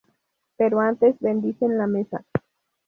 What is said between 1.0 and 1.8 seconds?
bendicen